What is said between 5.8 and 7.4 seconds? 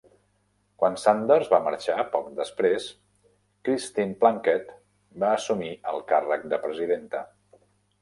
el càrrec de presidenta.